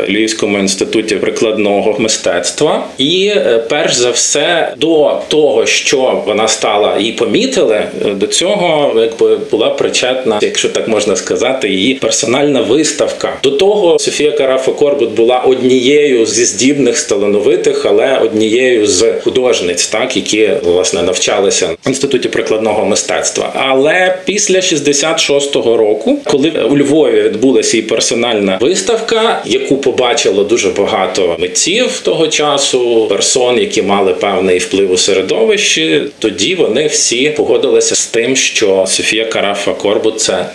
Львівському 0.09 0.59
інституті 0.59 1.17
прикладного 1.17 1.97
мистецтва, 1.99 2.85
і 2.99 3.27
е, 3.27 3.65
перш 3.69 3.95
за 3.95 4.11
все, 4.11 4.75
до 4.79 5.21
того, 5.29 5.67
що 5.67 6.23
вона 6.27 6.49
стала 6.49 6.97
і 6.97 7.13
помітили, 7.13 7.87
е, 8.07 8.15
до 8.15 8.27
цього 8.27 8.93
якби 9.01 9.37
була 9.51 9.71
причетна, 9.71 10.39
якщо 10.43 10.69
так 10.69 10.89
можна 10.89 11.14
сказати, 11.17 11.69
її 11.69 11.95
персональна 11.95 12.61
виставка. 12.61 13.39
До 13.43 13.51
того 13.51 13.99
Софія 13.99 14.33
Карафа 14.33 14.73
Корбут 14.73 15.11
була 15.11 15.39
однією 15.39 16.27
зі 16.27 16.45
здібних 16.45 17.03
талановитих, 17.03 17.87
але 17.87 18.19
однією 18.19 18.87
з 18.87 19.13
художниць, 19.25 19.87
так 19.87 20.17
які 20.17 20.51
власне 20.63 21.03
навчалися 21.03 21.67
в 21.67 21.89
інституті 21.89 22.29
прикладного 22.29 22.85
мистецтва. 22.85 23.53
Але 23.55 24.19
після 24.25 24.59
66-го 24.59 25.77
року, 25.77 26.19
коли 26.25 26.51
у 26.71 26.79
Львові 26.79 27.23
відбулася 27.23 27.77
її 27.77 27.89
персональна 27.89 28.59
виставка, 28.61 29.43
яку 29.45 29.77
побачило 29.77 30.45
дуже 30.45 30.71
багато 30.71 31.37
митців 31.39 32.01
того 32.01 32.29
часу, 32.29 33.07
персон, 33.09 33.59
які 33.59 33.83
мали 33.83 34.15
певний 34.15 34.59
вплив 34.59 34.93
у 34.93 34.97
середовищі, 34.97 36.03
тоді 36.19 36.55
вони 36.55 36.87
всі 36.87 37.31
погодилися 37.31 37.95
з 37.95 38.07
тим, 38.07 38.37
що 38.37 38.85
Софія 38.89 39.25
Карафа 39.25 39.73
Корбут 39.73 40.21
це 40.21 40.47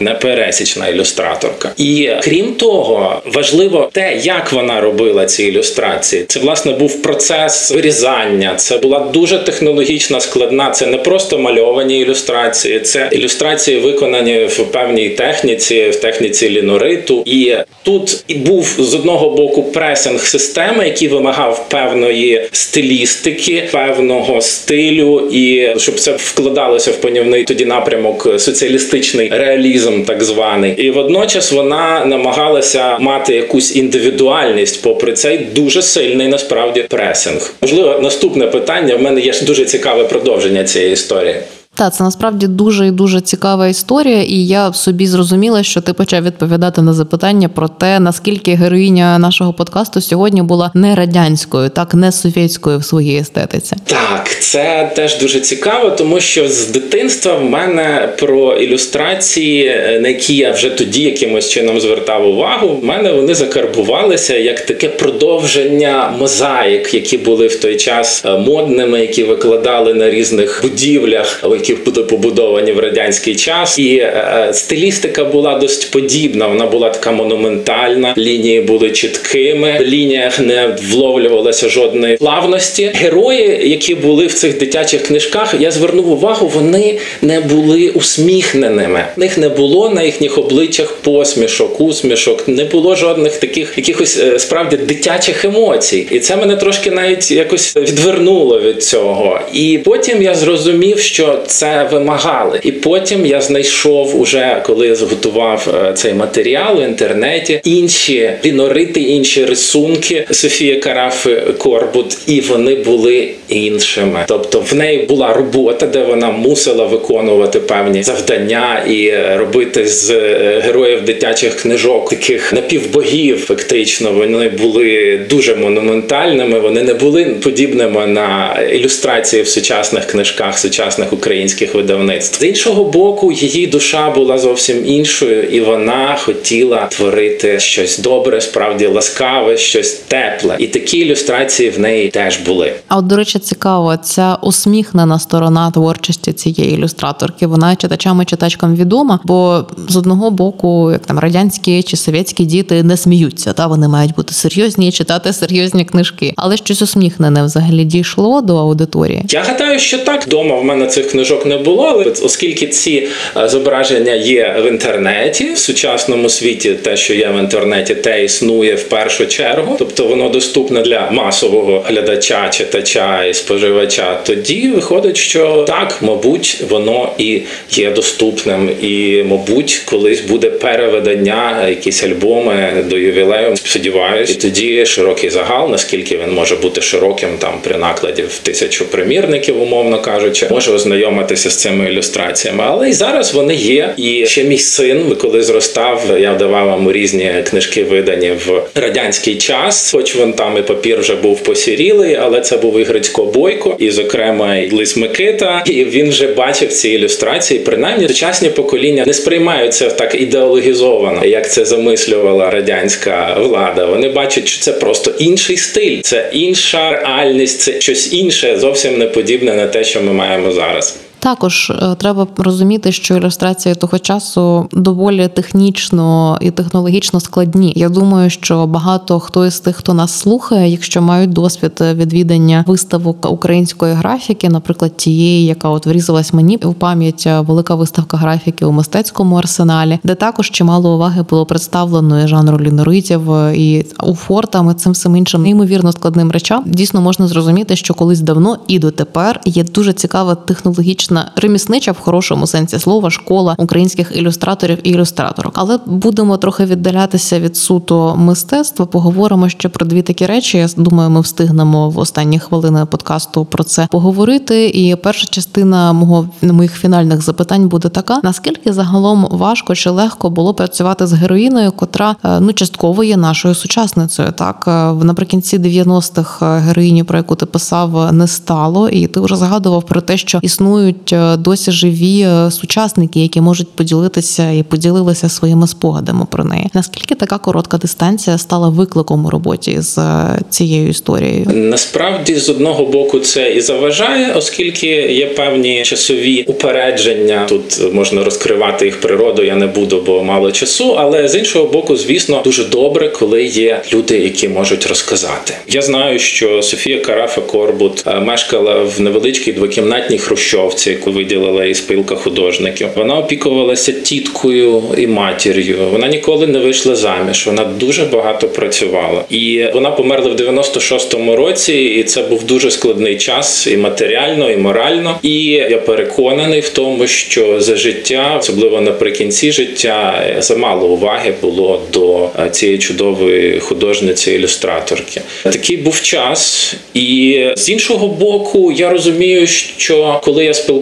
непересічна 0.50 0.88
ілюстраторка. 0.88 1.72
І 1.78 2.10
крім 2.22 2.54
того, 2.54 3.22
важливо 3.26 3.90
те, 3.94 4.18
як 4.24 4.54
вона 4.54 4.82
робила 4.82 5.26
ці 5.26 5.44
ілюстрації. 5.44 6.26
Це 6.28 6.40
власне 6.40 6.72
був 6.72 7.02
процес 7.02 7.72
вирізання. 7.72 8.54
Це 8.56 8.78
була 8.78 9.00
дуже 9.00 9.38
технологічна 9.38 10.20
складна. 10.20 10.72
Це 10.72 10.86
не 10.86 10.98
просто 10.98 11.40
мальовані 11.40 12.00
ілюстрації, 12.00 12.80
це 12.80 13.10
ілюстрації 13.12 13.80
виконані 13.80 14.46
в 14.46 14.64
певній 14.64 15.10
техніці, 15.10 15.90
в 15.90 15.96
техніці 15.96 16.50
лінориту. 16.50 17.24
І 17.26 17.56
тут 17.84 18.24
і 18.28 18.34
був 18.34 18.76
з 18.80 18.96
одного 18.96 19.30
боку 19.30 19.64
пресинг 19.64 20.20
системи, 20.20 20.86
який 20.86 21.08
вимагав 21.08 21.70
певної 21.70 22.50
стилістики, 22.52 23.64
певного 23.72 24.42
стилю, 24.42 25.30
і 25.32 25.70
щоб 25.78 26.00
це 26.00 26.12
вкладалося 26.18 26.92
в 26.92 26.96
панівний 26.96 27.44
тоді 27.44 27.66
напрямок 27.66 28.28
соціалістичний 28.38 29.30
реалізм, 29.30 30.04
так 30.04 30.24
званий. 30.24 30.39
І 30.78 30.92
водночас 30.92 31.52
вона 31.52 32.06
намагалася 32.06 32.98
мати 33.00 33.36
якусь 33.36 33.76
індивідуальність, 33.76 34.82
попри 34.84 35.14
цей 35.14 35.38
дуже 35.38 35.82
сильний 35.82 36.28
насправді 36.28 36.82
пресинг. 36.82 37.54
Можливо, 37.62 38.00
наступне 38.02 38.48
питання 38.48 38.96
в 38.96 39.02
мене 39.02 39.22
є 39.22 39.34
дуже 39.42 39.66
цікаве 39.66 40.04
продовження 40.04 40.64
цієї 40.64 40.94
історії. 40.94 41.36
Та 41.80 41.90
це 41.90 42.04
насправді 42.04 42.48
дуже 42.48 42.88
і 42.88 42.92
дуже 42.92 43.22
цікава 43.22 43.68
історія, 43.68 44.22
і 44.22 44.36
я 44.36 44.74
собі 44.74 45.08
зрозуміла, 45.08 45.64
що 45.64 45.82
ти 45.82 45.94
почав 45.94 46.24
відповідати 46.24 46.82
на 46.82 46.94
запитання 46.94 47.50
про 47.50 47.68
те, 47.68 48.00
наскільки 48.00 48.54
героїня 48.54 49.20
нашого 49.20 49.54
подкасту 49.54 50.02
сьогодні 50.02 50.42
була 50.42 50.72
не 50.74 50.96
радянською, 50.96 51.70
так 51.70 51.94
не 51.94 52.12
совєтською 52.12 52.78
в 52.80 52.84
своїй 52.84 53.18
естетиці. 53.20 53.76
Так, 53.86 54.42
це 54.42 54.92
теж 54.96 55.20
дуже 55.20 55.40
цікаво, 55.40 55.90
тому 55.90 56.20
що 56.20 56.50
з 56.50 56.68
дитинства 56.68 57.36
в 57.36 57.44
мене 57.44 58.10
про 58.20 58.54
ілюстрації, 58.58 59.66
е, 59.68 60.00
на 60.02 60.08
які 60.08 60.36
я 60.36 60.52
вже 60.52 60.70
тоді 60.70 61.02
якимось 61.02 61.50
чином 61.50 61.80
звертав 61.80 62.28
увагу, 62.28 62.80
в 62.82 62.86
мене 62.86 63.12
вони 63.12 63.36
закарбувалися 63.36 64.38
як 64.38 64.66
таке 64.66 64.88
продовження 64.88 66.14
мозаїк, 66.20 66.94
які 66.94 67.18
були 67.18 67.48
в 67.48 67.60
той 67.60 67.78
час 67.78 68.24
е, 68.26 68.38
модними, 68.38 69.00
які 69.02 69.24
викладали 69.24 69.94
на 69.94 70.10
різних 70.10 70.60
будівлях, 70.64 71.40
були 71.74 72.04
побудовані 72.04 72.72
в 72.72 72.80
радянський 72.80 73.36
час. 73.36 73.80
І 73.80 73.96
е, 73.96 74.50
стилістика 74.54 75.24
була 75.24 75.58
досить 75.58 75.92
подібна. 75.92 76.48
Вона 76.48 76.66
була 76.66 76.90
така 76.90 77.12
монументальна, 77.12 78.14
лінії 78.18 78.62
були 78.62 78.92
чіткими, 78.92 79.78
в 79.80 79.84
лініях 79.84 80.40
не 80.40 80.76
вловлювалося 80.92 81.70
жодної 81.70 82.18
плавності. 82.18 82.92
Герої, 82.96 83.70
які 83.70 83.96
були 83.96 84.26
в 84.26 84.34
цих 84.34 84.58
дитячих 84.58 85.04
книжках, 85.04 85.56
я 85.60 85.72
звернув 85.72 86.12
увагу, 86.12 86.52
вони 86.56 86.98
не 87.22 87.40
були 87.40 87.90
усміхненими. 87.90 89.06
В 89.16 89.20
них 89.20 89.38
не 89.38 89.50
було 89.50 89.90
на 89.90 90.04
їхніх 90.04 90.38
обличчях 90.38 90.94
посмішок, 90.94 91.82
усмішок, 91.82 92.48
не 92.48 92.64
було 92.64 92.96
жодних 92.96 93.38
таких 93.38 93.74
якихось 93.78 94.20
е, 94.20 94.40
справді 94.40 94.78
дитячих 94.78 95.46
емоцій. 95.46 96.08
І 96.12 96.20
це 96.20 96.36
мене 96.36 96.56
трошки 96.56 96.92
навіть 96.92 97.32
якось 97.32 97.76
відвернуло 97.76 98.62
від 98.62 98.84
цього. 98.84 99.40
І 99.54 99.80
потім 99.84 100.22
я 100.22 100.36
зрозумів, 100.36 101.00
що 101.00 101.40
це 101.60 101.88
вимагали. 101.92 102.60
І 102.64 102.72
потім 102.72 103.26
я 103.26 103.42
знайшов 103.42 104.22
уже, 104.22 104.62
коли 104.66 104.96
зготував 104.96 105.68
е, 105.90 105.94
цей 105.94 106.14
матеріал 106.14 106.78
в 106.78 106.84
інтернеті, 106.84 107.62
інші 107.64 108.32
лінорити, 108.46 109.02
інші 109.02 109.46
рисунки 109.46 110.26
Софії 110.32 110.76
Карафи 110.76 111.42
Корбут, 111.58 112.18
і 112.28 112.42
вони 112.42 112.76
були 112.76 113.30
іншими. 113.50 114.20
Тобто 114.28 114.60
в 114.72 114.76
неї 114.76 115.06
була 115.06 115.34
робота, 115.34 115.88
де 115.88 116.04
вона 116.04 116.32
мусила 116.32 116.86
виконувати 116.86 117.60
певні 117.60 118.04
завдання 118.04 118.84
і 118.90 119.14
робити 119.38 119.88
з 119.88 120.10
е, 120.12 120.62
героїв 120.66 121.02
дитячих 121.02 121.56
книжок 121.56 122.10
таких 122.10 122.54
напівбогів. 122.54 123.46
Фактично, 123.46 124.12
вони 124.12 124.50
були 124.50 125.20
дуже 125.30 125.56
монументальними. 125.56 126.60
Вони 126.60 126.84
не 126.84 126.94
були 126.94 127.26
подібними 127.26 128.08
на 128.08 128.60
ілюстрації 128.74 129.44
в 129.44 129.48
сучасних 129.48 130.06
книжках 130.06 130.60
сучасних 130.60 131.14
українських 131.14 131.39
видавництв. 131.74 132.40
З 132.40 132.44
іншого 132.44 132.84
боку, 132.84 133.32
її 133.32 133.68
душа 133.68 134.10
була 134.10 134.38
зовсім 134.38 134.86
іншою, 134.86 135.44
і 135.44 135.62
вона 135.62 136.18
хотіла 136.20 136.86
творити 136.86 137.60
щось 137.60 138.00
добре, 138.00 138.42
справді 138.42 138.88
ласкаве, 138.88 139.58
щось 139.58 139.94
тепле. 139.94 140.56
І 140.60 140.68
такі 140.68 140.98
ілюстрації 140.98 141.70
в 141.70 141.80
неї 141.80 142.10
теж 142.10 142.38
були. 142.38 142.74
А 142.88 142.98
от, 142.98 143.08
до 143.08 143.16
речі, 143.16 143.40
цікаво, 143.40 143.98
ця 143.98 144.38
усміхнена 144.42 145.20
сторона 145.20 145.72
творчості 145.72 146.34
цієї 146.34 146.74
ілюстраторки, 146.74 147.48
вона 147.48 147.76
читачам 147.76 148.22
і 148.22 148.26
читачкам 148.26 148.76
відома, 148.76 149.20
бо 149.24 149.66
з 149.88 149.96
одного 149.96 150.32
боку, 150.32 150.92
як 150.92 151.06
там 151.06 151.20
радянські 151.20 151.84
чи 151.84 151.98
совєтські 151.98 152.46
діти 152.46 152.84
не 152.84 152.98
сміються, 152.98 153.54
та 153.54 153.68
вони 153.68 153.88
мають 153.88 154.16
бути 154.16 154.34
серйозні 154.34 154.88
і 154.88 154.92
читати 154.92 155.34
серйозні 155.34 155.86
книжки. 155.86 156.34
Але 156.38 156.58
щось 156.58 156.82
усміхнене 156.82 157.44
взагалі 157.44 157.84
дійшло 157.84 158.42
до 158.42 158.58
аудиторії. 158.58 159.24
Я 159.30 159.44
гадаю, 159.44 159.80
що 159.80 159.98
так. 159.98 160.26
Дома 160.30 160.56
в 160.56 160.64
мене 160.64 160.88
цих 160.88 161.12
книжок 161.12 161.29
книжок 161.30 161.46
не 161.46 161.58
було, 161.58 161.84
але 161.84 162.06
оскільки 162.24 162.68
ці 162.68 163.08
е, 163.38 163.50
зображення 163.50 164.14
є 164.14 164.56
в 164.64 164.68
інтернеті 164.68 165.52
в 165.54 165.58
сучасному 165.58 166.30
світі, 166.30 166.74
те, 166.74 166.98
що 166.98 167.14
є 167.14 167.30
в 167.36 167.40
інтернеті, 167.40 167.96
те 167.96 168.24
існує 168.24 168.76
в 168.76 168.84
першу 168.84 169.26
чергу, 169.26 169.76
тобто 169.80 170.06
воно 170.06 170.30
доступне 170.30 170.82
для 170.82 171.12
масового 171.12 171.84
глядача, 171.88 172.50
читача 172.50 173.26
і 173.26 173.34
споживача. 173.34 174.20
Тоді 174.26 174.68
виходить, 174.68 175.18
що 175.18 175.64
так, 175.68 175.98
мабуть, 176.02 176.64
воно 176.70 177.12
і 177.18 177.42
є 177.72 177.92
доступним, 177.92 178.70
і 178.82 179.24
мабуть, 179.24 179.82
колись 179.86 180.22
буде 180.22 180.50
переведення, 180.50 181.68
якісь 181.70 182.04
альбоми 182.04 182.86
до 182.90 182.98
ювілею. 182.98 183.58
Сподіваюсь, 183.58 184.32
і 184.32 184.34
тоді 184.34 184.86
широкий 184.86 185.30
загал, 185.30 185.70
наскільки 185.72 186.18
він 186.18 186.34
може 186.34 186.56
бути 186.56 186.82
широким, 186.82 187.30
там 187.40 187.54
при 187.64 187.78
накладі 187.78 188.22
в 188.22 188.38
тисячу 188.38 188.86
примірників, 188.86 189.62
умовно 189.62 190.02
кажучи, 190.02 190.48
може 190.52 190.72
ознайомитися 191.20 191.50
з 191.50 191.56
цими 191.56 191.92
ілюстраціями. 191.92 192.64
Але 192.68 192.90
і 192.90 192.94
зараз 192.94 193.34
вони 193.34 193.56
є. 193.56 193.94
І 193.98 194.26
ще 194.26 194.44
мій 194.44 194.58
син, 194.58 195.16
коли 195.22 195.42
зростав, 195.42 196.18
я 196.20 196.34
давав 196.34 196.70
йому 196.70 196.92
різні 196.92 197.34
книжки, 197.50 197.84
видані 197.84 198.32
в 198.32 198.62
радянський 198.76 199.36
час, 199.36 199.92
хоч 199.92 200.16
він 200.16 200.34
там 200.34 200.58
і 200.58 200.62
папір 200.62 201.00
вже 201.00 201.16
був 201.16 201.44
посірілий, 201.44 202.16
але 202.16 202.42
це 202.42 202.58
був 202.58 202.80
і 202.80 202.84
Грицько 202.84 203.26
Бойко, 203.26 203.76
і 203.80 203.92
зокрема 203.92 204.56
і 204.56 204.72
Лис 204.72 204.98
Микита. 204.98 205.64
І 205.66 205.84
він 205.84 206.10
вже 206.10 206.28
бачив 206.28 206.74
ці 206.74 206.90
ілюстрації. 206.90 207.60
Принаймні, 207.60 208.08
сучасні 208.08 208.50
покоління 208.50 209.04
не 209.08 209.14
сприймаються 209.14 209.90
так 209.90 210.16
ідеологізовано, 210.16 211.26
як 211.26 211.52
це 211.52 211.66
замислювала 211.66 212.50
радянська 212.50 213.38
влада. 213.40 213.86
Вони 213.86 214.10
бачать, 214.10 214.48
що 214.48 214.62
це 214.62 214.74
просто 214.74 215.14
інший 215.20 215.58
стиль, 215.58 216.00
це 216.02 216.30
інша 216.34 216.92
реальність, 216.92 217.62
це 217.62 217.82
щось 217.82 218.14
інше, 218.14 218.58
зовсім 218.60 218.98
не 218.98 219.08
подібне 219.08 219.54
на 219.54 219.68
те, 219.68 219.84
що 219.84 220.02
ми 220.02 220.14
маємо 220.14 220.52
зараз. 220.52 221.09
Також 221.20 221.70
е, 221.70 221.96
треба 221.96 222.28
розуміти, 222.38 222.92
що 222.92 223.18
ілюстрації 223.18 223.76
того 223.76 224.00
часу 224.00 224.68
доволі 224.72 225.28
технічно 225.28 226.38
і 226.42 226.52
технологічно 226.52 227.20
складні. 227.20 227.74
Я 227.76 227.90
думаю, 227.90 228.30
що 228.30 228.68
багато 228.68 229.20
хто 229.20 229.46
із 229.46 229.60
тих, 229.60 229.76
хто 229.76 229.94
нас 229.94 230.12
слухає, 230.12 230.72
якщо 230.72 231.02
мають 231.02 231.34
досвід 231.34 231.72
відвідання 231.82 232.64
виставок 232.68 233.32
української 233.32 233.94
графіки, 233.94 234.50
наприклад, 234.50 234.98
тієї, 234.98 235.46
яка 235.46 235.70
от 235.70 235.86
врізалась 235.86 236.34
мені 236.34 236.58
в 236.58 236.74
пам'ять 236.74 237.24
е, 237.28 237.40
велика 237.40 237.76
виставка 237.76 238.18
графіки 238.18 238.66
у 238.66 238.72
мистецькому 238.72 239.36
арсеналі, 239.36 240.00
де 240.04 240.16
також 240.16 240.52
чимало 240.52 240.96
уваги 240.96 241.26
було 241.30 241.46
представлено 241.46 242.24
і 242.24 242.28
жанру 242.28 242.60
ліноритів 242.60 243.32
е, 243.32 243.58
і 243.58 243.86
уфортами 244.04 244.74
цим 244.74 244.92
всім 244.92 245.16
іншим 245.16 245.42
неймовірно 245.42 245.92
складним 245.92 246.32
речам. 246.32 246.64
Дійсно 246.66 247.02
можна 247.02 247.28
зрозуміти, 247.28 247.76
що 247.76 247.94
колись 247.94 248.22
давно 248.22 248.58
і 248.68 248.80
дотепер 248.80 249.42
є 249.46 249.64
дуже 249.64 249.94
цікава 249.94 250.36
технологічна 250.36 251.09
реміснича 251.36 251.92
в 251.92 252.00
хорошому 252.00 252.48
сенсі 252.48 252.80
слова 252.80 253.10
школа 253.10 253.56
українських 253.58 254.12
ілюстраторів 254.16 254.78
і 254.84 254.90
ілюстраторок. 254.90 255.54
Але 255.56 255.80
будемо 255.86 256.38
трохи 256.38 256.66
віддалятися 256.66 257.40
від 257.40 257.58
суто 257.58 258.16
мистецтва. 258.16 258.86
Поговоримо 258.86 259.50
ще 259.50 259.70
про 259.70 259.86
дві 259.86 260.02
такі 260.02 260.26
речі. 260.26 260.58
Я 260.58 260.68
думаю, 260.78 261.10
ми 261.10 261.22
встигнемо 261.22 261.90
в 261.90 262.00
останні 262.00 262.40
хвилини 262.40 262.86
подкасту 262.86 263.46
про 263.46 263.64
це 263.64 263.88
поговорити. 263.92 264.68
І 264.70 264.96
перша 264.96 265.28
частина 265.28 265.94
мого 265.94 266.30
моїх 266.42 266.74
фінальних 266.74 267.22
запитань 267.22 267.68
буде 267.68 267.90
така: 267.90 268.20
наскільки 268.24 268.74
загалом 268.74 269.28
важко 269.32 269.76
чи 269.76 269.90
легко 269.90 270.30
було 270.30 270.54
працювати 270.54 271.08
з 271.08 271.14
героїною, 271.14 271.72
котра 271.72 272.16
е, 272.26 272.40
ну 272.40 272.54
частково 272.54 273.04
є 273.04 273.18
нашою 273.18 273.56
сучасницею. 273.56 274.32
Так 274.32 274.66
Е, 274.70 274.94
наприкінці 274.94 275.60
90-х 275.60 276.60
героїні, 276.60 277.04
про 277.04 277.18
яку 277.18 277.36
ти 277.36 277.46
писав, 277.46 278.14
не 278.14 278.28
стало, 278.28 278.90
і 278.90 279.08
ти 279.08 279.20
вже 279.20 279.36
згадував 279.36 279.84
про 279.84 280.02
те, 280.02 280.18
що 280.18 280.40
існують 280.42 280.99
е, 281.14 281.38
досі 281.38 281.72
живі 281.72 282.22
е, 282.22 282.52
сучасники, 282.52 283.20
які 283.20 283.42
можуть 283.42 283.72
поділитися 283.72 284.52
і 284.52 284.64
поділилися 284.64 285.30
своїми 285.30 285.68
спогадами 285.68 286.28
про 286.32 286.44
неї. 286.44 286.70
Наскільки 286.74 287.16
така 287.16 287.38
коротка 287.38 287.78
дистанція 287.78 288.38
стала 288.38 288.70
викликом 288.70 289.26
у 289.26 289.30
роботі 289.30 289.82
з 289.82 289.98
е, 289.98 290.40
цією 290.50 290.90
історією? 290.90 291.46
Насправді, 291.54 292.36
з 292.36 292.50
одного 292.50 292.86
боку, 292.86 293.20
це 293.20 293.52
і 293.52 293.62
заважає, 293.62 294.34
оскільки 294.34 294.88
є 294.88 295.26
певні 295.26 295.84
часові 295.84 296.44
упередження. 296.48 297.46
Тут 297.50 297.94
можна 297.94 298.24
розкривати 298.24 298.86
їх 298.86 299.02
природу, 299.02 299.44
я 299.44 299.56
не 299.56 299.68
буду, 299.68 300.04
бо 300.06 300.24
мало 300.24 300.52
часу. 300.52 300.96
Але 300.98 301.28
з 301.28 301.36
іншого 301.36 301.66
боку, 301.66 301.96
звісно, 301.96 302.42
дуже 302.44 302.66
добре, 302.66 303.10
коли 303.10 303.44
є 303.44 303.82
люди, 303.94 304.20
які 304.20 304.50
можуть 304.50 304.88
розказати. 304.88 305.54
Я 305.68 305.82
знаю, 305.82 306.20
що 306.20 306.62
Софія 306.62 307.02
Карафа 307.02 307.42
Корбут 307.42 308.06
мешкала 308.22 308.84
в 308.84 309.02
невеличкій 309.02 309.54
двокімнатній 309.54 310.18
хрущовці, 310.18 310.89
яку 310.92 311.12
виділила 311.12 311.66
і 311.66 311.74
спілка 311.74 312.16
художників. 312.16 312.88
Вона 312.96 313.18
опікувалася 313.18 313.92
тіткою 313.92 314.84
і 314.98 315.08
матір'ю. 315.08 315.78
Вона 315.92 316.08
ніколи 316.08 316.48
не 316.48 316.60
вийшла 316.60 316.96
заміж. 316.96 317.48
Вона 317.48 317.64
дуже 317.64 318.06
багато 318.06 318.48
працювала, 318.48 319.24
і 319.30 319.66
вона 319.74 319.92
померла 319.92 320.32
в 320.32 320.36
96-му 320.36 321.36
році. 321.36 321.74
І 321.74 322.04
це 322.04 322.22
був 322.22 322.44
дуже 322.44 322.72
складний 322.72 323.18
час 323.18 323.68
і 323.68 323.78
матеріально, 323.78 324.52
і 324.52 324.58
морально. 324.58 325.20
І 325.24 325.44
я 325.46 325.78
переконаний 325.78 326.60
в 326.60 326.70
тому, 326.70 327.08
що 327.08 327.62
за 327.62 327.76
життя, 327.76 328.38
особливо 328.40 328.82
наприкінці 328.82 329.52
життя, 329.52 330.26
замало 330.40 330.88
уваги 330.88 331.34
було 331.42 331.82
до 331.94 332.30
е, 332.40 332.50
цієї 332.50 332.78
чудової 332.78 333.60
художниці 333.60 334.32
ілюстраторки. 334.32 335.22
Такий 335.44 335.78
був 335.78 336.02
час, 336.02 336.74
і 336.94 337.46
з 337.56 337.70
іншого 337.70 338.08
боку, 338.08 338.72
я 338.72 338.90
розумію, 338.90 339.48
що 339.48 340.20
коли 340.24 340.46
я 340.46 340.54
спілкувався 340.54 340.79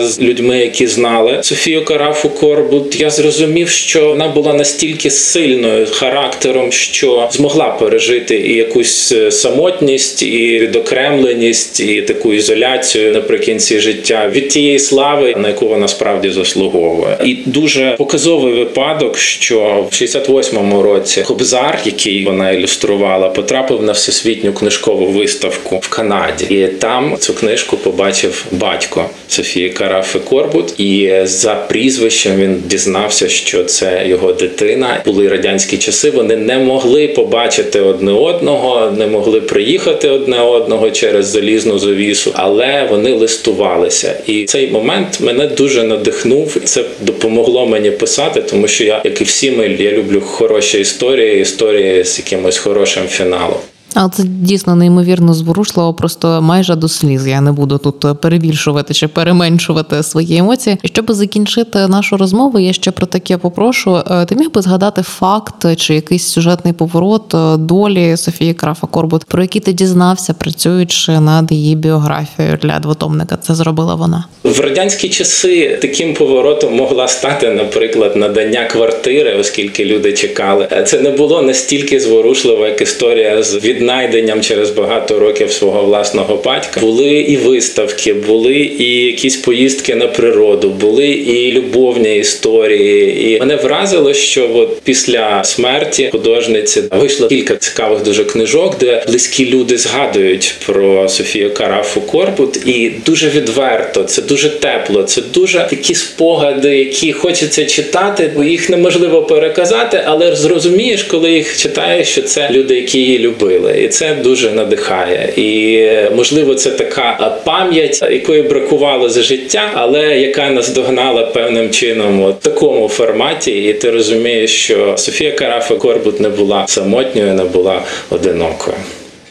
з 0.00 0.20
людьми, 0.20 0.58
які 0.58 0.86
знали 0.86 1.38
Софію 1.42 1.84
Карафу 1.84 2.30
Корбут, 2.30 3.00
я 3.00 3.10
зрозумів, 3.10 3.68
що 3.68 4.08
вона 4.08 4.28
була 4.28 4.54
настільки 4.54 5.10
сильною 5.10 5.86
характером, 5.90 6.72
що 6.72 7.28
змогла 7.32 7.68
пережити 7.68 8.36
і 8.36 8.54
якусь 8.54 9.12
е, 9.12 9.30
самотність, 9.30 10.22
і 10.22 10.58
відокремленість, 10.58 11.80
і 11.80 12.02
таку 12.02 12.32
ізоляцію 12.32 13.12
наприкінці 13.12 13.80
життя 13.80 14.30
від 14.32 14.48
тієї 14.48 14.78
слави, 14.78 15.34
на 15.36 15.48
яку 15.48 15.68
вона 15.68 15.88
справді 15.88 16.30
заслуговує. 16.30 17.16
І 17.24 17.34
дуже 17.46 17.94
показовий 17.98 18.54
випадок, 18.54 19.18
що 19.18 19.86
в 19.90 19.94
68-му 19.94 20.82
році 20.82 21.22
Кобзар, 21.22 21.78
який 21.84 22.24
вона 22.24 22.50
ілюструвала, 22.50 23.28
потрапив 23.28 23.82
на 23.82 23.92
всесвітню 23.92 24.52
книжкову 24.52 25.06
виставку 25.06 25.76
в 25.76 25.88
Канаді, 25.88 26.44
і 26.54 26.66
там 26.66 27.16
цю 27.18 27.34
книжку 27.34 27.76
побачив 27.76 28.44
батько 28.50 29.03
Софії 29.28 29.70
Карафи 29.70 30.18
Корбут. 30.18 30.80
І 30.80 31.12
за 31.24 31.54
прізвищем 31.54 32.36
він 32.36 32.62
дізнався, 32.66 33.28
що 33.28 33.64
це 33.64 34.02
його 34.06 34.32
дитина. 34.32 35.02
Були 35.04 35.28
радянські 35.28 35.78
часи. 35.78 36.10
Вони 36.10 36.36
не 36.36 36.58
могли 36.58 37.08
побачити 37.08 37.80
одне 37.80 38.12
одного, 38.12 38.90
не 38.98 39.06
могли 39.06 39.40
приїхати 39.40 40.08
одне 40.08 40.40
одного 40.40 40.90
через 40.90 41.26
залізну 41.26 41.78
завісу, 41.78 42.32
але 42.34 42.86
вони 42.90 43.12
листувалися. 43.12 44.14
І 44.26 44.44
цей 44.44 44.70
момент 44.70 45.20
мене 45.20 45.46
дуже 45.46 45.82
надихнув. 45.82 46.56
Це 46.64 46.84
допомогло 47.00 47.66
мені 47.66 47.90
писати, 47.90 48.42
тому 48.42 48.68
що 48.68 48.84
я, 48.84 49.00
як 49.04 49.20
і 49.20 49.24
всі 49.24 49.50
ми, 49.50 49.76
я 49.78 49.92
люблю 49.92 50.20
хороші 50.20 50.80
історії, 50.80 51.40
історії 51.40 52.04
з 52.04 52.18
якимось 52.18 52.58
хорошим 52.58 53.02
фіналом. 53.08 53.60
А 53.94 54.08
це 54.08 54.22
дійсно 54.22 54.74
неймовірно 54.74 55.34
зворушливо, 55.34 55.94
просто 55.94 56.42
майже 56.42 56.74
до 56.74 56.88
сліз. 56.88 57.26
Я 57.26 57.40
не 57.40 57.52
буду 57.52 57.78
тут 57.78 58.20
перебільшувати 58.20 58.94
чи 58.94 59.08
переменшувати 59.08 60.02
свої 60.02 60.36
емоції. 60.36 60.76
І 60.82 60.88
щоб 60.88 61.12
закінчити 61.12 61.86
нашу 61.88 62.16
розмову, 62.16 62.58
я 62.58 62.72
ще 62.72 62.90
про 62.90 63.06
таке 63.06 63.38
попрошу. 63.38 63.96
Е, 64.10 64.24
Ти 64.24 64.34
міг 64.34 64.50
би 64.50 64.62
згадати 64.62 65.02
факт 65.02 65.76
чи 65.76 65.94
якийсь 65.94 66.26
сюжетний 66.26 66.74
поворот 66.74 67.34
е, 67.34 67.56
долі 67.56 68.16
Софії 68.16 68.54
Крафа 68.54 68.86
Корбут, 68.86 69.24
про 69.24 69.42
який 69.42 69.60
ти 69.60 69.72
дізнався, 69.72 70.34
працюючи 70.34 71.20
над 71.20 71.52
її 71.52 71.76
біографією 71.76 72.58
для 72.62 72.78
двотомника. 72.78 73.36
Це 73.36 73.54
зробила 73.54 73.94
вона. 73.94 74.24
В 74.44 74.60
радянські 74.60 75.08
часи 75.08 75.78
таким 75.82 76.14
поворотом 76.14 76.76
могла 76.76 77.08
стати, 77.08 77.50
наприклад, 77.50 78.16
надання 78.16 78.64
квартири, 78.64 79.34
оскільки 79.34 79.84
люди 79.84 80.12
чекали. 80.12 80.84
Це 80.86 81.00
не 81.00 81.10
було 81.10 81.42
настільки 81.42 82.00
зворушливо, 82.00 82.66
як 82.66 82.80
історія 82.80 83.42
з 83.42 83.54
віднайденням 83.84 84.40
через 84.40 84.70
багато 84.70 85.18
років 85.18 85.52
свого 85.52 85.82
власного 85.84 86.36
батька. 86.36 86.80
Були 86.80 87.10
і 87.10 87.36
виставки, 87.36 88.14
були 88.14 88.54
і 88.78 89.04
якісь 89.04 89.36
поїздки 89.36 89.94
на 89.94 90.08
природу, 90.08 90.68
були 90.68 91.06
і 91.06 91.52
любовні 91.52 92.16
історії. 92.16 93.30
І 93.34 93.40
мене 93.40 93.56
вразило, 93.56 94.14
що 94.14 94.50
от 94.54 94.80
після 94.80 95.44
смерті 95.44 96.08
художниці 96.12 96.82
вийшло 96.90 97.28
кілька 97.28 97.56
цікавих 97.56 98.02
дуже 98.02 98.24
книжок, 98.24 98.78
де 98.80 99.04
близькі 99.08 99.50
люди 99.50 99.78
згадують 99.78 100.54
про 100.66 101.08
Софію 101.08 101.54
Карафу 101.54 102.00
Корбут, 102.00 102.66
і 102.66 102.92
дуже 103.06 103.28
відверто, 103.28 104.04
це 104.04 104.22
дуже 104.22 104.48
тепло, 104.50 105.02
це 105.02 105.22
дуже 105.34 105.66
такі 105.70 105.94
спогади, 105.94 106.78
які 106.78 107.12
хочеться 107.12 107.64
читати, 107.64 108.30
бо 108.36 108.44
їх 108.44 108.70
неможливо 108.70 109.22
переказати, 109.22 110.00
але 110.04 110.36
зрозумієш, 110.36 111.02
коли 111.02 111.30
їх 111.32 111.58
читаєш, 111.58 112.08
що 112.08 112.22
це 112.22 112.48
люди, 112.50 112.74
які 112.74 112.98
її 112.98 113.18
любили. 113.18 113.73
І 113.78 113.88
це 113.88 114.14
дуже 114.14 114.50
надихає. 114.50 115.32
І 115.36 115.88
можливо, 116.16 116.54
це 116.54 116.70
така 116.70 117.18
е, 117.20 117.42
пам'ять, 117.44 118.02
якої 118.02 118.42
бракувало 118.42 119.08
за 119.08 119.22
життя, 119.22 119.70
але 119.74 120.20
яка 120.20 120.50
наздогнала 120.50 121.22
певним 121.22 121.70
чином 121.70 122.24
в 122.24 122.34
такому 122.42 122.88
форматі. 122.88 123.64
І 123.64 123.72
ти 123.72 123.90
розумієш, 123.90 124.50
що 124.50 124.94
Софія 124.96 125.32
Карафа 125.32 125.74
Корбут 125.74 126.20
не 126.20 126.28
була 126.28 126.64
самотньою, 126.66 127.34
не 127.34 127.44
була 127.44 127.82
одинокою. 128.10 128.76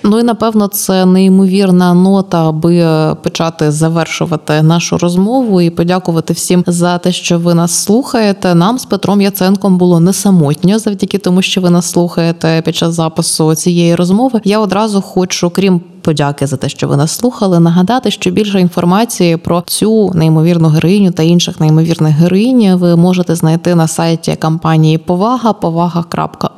Ну 0.04 0.20
і 0.20 0.24
напевно 0.24 0.68
це 0.68 1.06
неймовірна 1.06 1.94
нота, 1.94 2.50
аби 2.50 2.86
почати 3.24 3.72
завершувати 3.72 4.62
нашу 4.62 4.98
розмову 4.98 5.62
і 5.62 5.70
подякувати 5.70 6.34
всім 6.34 6.64
за 6.68 6.98
те, 6.98 7.12
що 7.12 7.40
ви 7.40 7.54
нас 7.54 7.72
слухаєте. 7.72 8.56
Нам 8.56 8.80
з 8.80 8.86
Петром 8.86 9.22
Яценком 9.22 9.78
було 9.78 10.00
не 10.00 10.14
самотньо, 10.14 10.80
завдяки 10.80 11.18
тому, 11.18 11.42
що 11.42 11.62
ви 11.62 11.70
нас 11.70 11.86
слухаєте 11.86 12.62
під 12.66 12.76
час 12.76 12.94
запису 12.94 13.56
цієї 13.56 13.96
розмови. 13.96 14.42
Я 14.44 14.60
одразу 14.60 15.02
хочу, 15.02 15.50
крім 15.50 15.82
подяки 16.04 16.48
за 16.48 16.58
те, 16.58 16.70
що 16.70 16.88
ви 16.88 16.98
нас 16.98 17.12
слухали, 17.12 17.60
нагадати, 17.60 18.12
що 18.12 18.32
більше 18.32 18.60
інформації 18.60 19.38
про 19.38 19.64
цю 19.66 20.12
неймовірну 20.14 20.70
героїню 20.70 21.12
та 21.12 21.24
інших 21.24 21.60
неймовірних 21.60 22.16
героїнь 22.16 22.76
ви 22.76 22.96
можете 22.96 23.36
знайти 23.36 23.76
на 23.76 23.88
сайті 23.88 24.38
компанії 24.42 24.98
Повага 24.98 25.54
повага.org.ua 25.54 26.58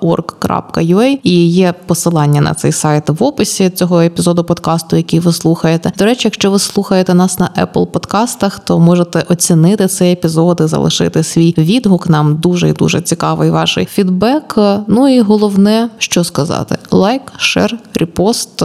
і 1.24 1.48
є 1.48 1.74
посилання 1.86 2.42
на 2.42 2.54
цей 2.54 2.72
сайт 2.72 3.10
в 3.10 3.24
описі 3.24 3.70
цього 3.70 4.02
епізоду 4.02 4.44
подкасту, 4.44 4.96
який 4.96 5.20
ви 5.20 5.34
слухаєте. 5.34 5.92
До 5.98 6.06
речі, 6.06 6.22
якщо 6.24 6.52
ви 6.52 6.60
слухаєте 6.60 7.14
нас 7.14 7.40
на 7.40 7.50
Apple 7.58 7.86
подкастах, 7.86 8.60
то 8.60 8.80
можете 8.80 9.26
оцінити 9.30 9.88
цей 9.88 10.14
епізод 10.14 10.62
і 10.66 10.68
залишити 10.68 11.24
свій 11.24 11.54
відгук. 11.58 12.10
Нам 12.10 12.36
дуже 12.36 12.70
і 12.70 12.74
дуже 12.74 13.02
цікавий 13.02 13.50
ваш 13.50 13.80
фідбек. 13.90 14.56
Ну 14.88 15.08
і 15.16 15.22
головне, 15.22 15.90
що 15.98 16.24
сказати: 16.24 16.78
лайк, 16.92 17.22
шер, 17.38 17.78
репост. 17.96 18.64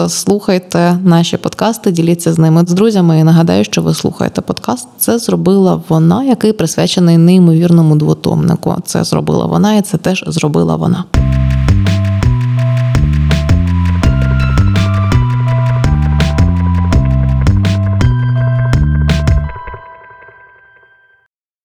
Слухайте 0.71 1.09
наші 1.09 1.37
подкасти, 1.37 1.91
діліться 1.91 2.33
з 2.33 2.39
ними 2.39 2.65
з 2.67 2.73
друзями. 2.73 3.19
І 3.19 3.25
нагадаю, 3.25 3.65
що 3.65 3.83
ви 3.83 3.95
слухаєте 3.95 4.41
подкаст. 4.41 4.89
Це 4.99 5.19
зробила 5.19 5.83
вона, 5.89 6.25
який 6.25 6.53
присвячений 6.53 7.19
неймовірному 7.19 7.97
двотомнику. 7.97 8.77
Це 8.85 9.05
зробила 9.05 9.47
вона, 9.47 9.75
і 9.75 9.83
це 9.83 9.99
теж 9.99 10.25
зробила 10.27 10.77
вона. 10.77 11.05